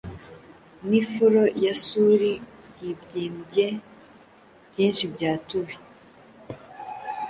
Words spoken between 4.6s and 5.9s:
Byinshi Byatuwe,